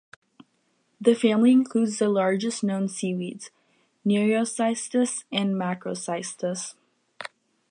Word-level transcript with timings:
The 0.99 1.13
family 1.13 1.51
includes 1.51 1.99
the 1.99 2.09
largest 2.09 2.63
known 2.63 2.87
seaweeds: 2.89 3.51
"Nereocystis" 4.03 5.25
and 5.31 5.53
"Macrocystis". 5.53 6.73